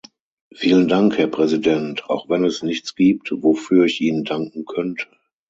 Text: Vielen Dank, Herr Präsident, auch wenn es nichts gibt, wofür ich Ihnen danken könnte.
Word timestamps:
Vielen 0.51 0.87
Dank, 0.87 1.19
Herr 1.19 1.27
Präsident, 1.27 2.09
auch 2.09 2.27
wenn 2.27 2.43
es 2.43 2.63
nichts 2.63 2.95
gibt, 2.95 3.29
wofür 3.43 3.85
ich 3.85 4.01
Ihnen 4.01 4.23
danken 4.23 4.65
könnte. 4.65 5.05